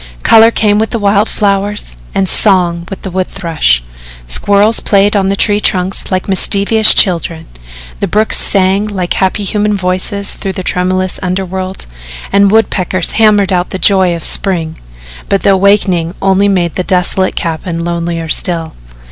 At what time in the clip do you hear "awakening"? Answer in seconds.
15.51-16.15